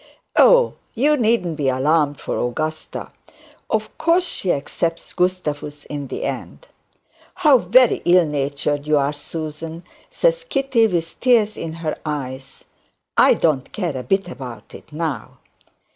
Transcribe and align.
'Oh, 0.35 0.73
you 0.95 1.15
needn't 1.15 1.57
be 1.57 1.69
alarmed, 1.69 2.19
for 2.19 2.35
Augusta, 2.39 3.11
of 3.69 3.95
course, 3.99 4.25
she 4.25 4.51
accepts 4.51 5.13
Gustavus 5.13 5.85
in 5.85 6.07
the 6.07 6.23
end.' 6.23 6.67
'How 7.35 7.59
very 7.59 8.01
ill 8.05 8.25
natured 8.25 8.87
you 8.87 8.97
are, 8.97 9.13
Susan,' 9.13 9.83
says 10.09 10.43
Kitty, 10.43 10.87
with 10.87 11.19
tears 11.19 11.55
in 11.55 11.73
her 11.85 11.95
eyes; 12.03 12.63
'I 13.15 13.33
don't 13.35 13.71
care 13.71 13.95
a 13.95 14.01
bit 14.01 14.27
about 14.27 14.73
it 14.73 14.91
now.' 14.91 15.37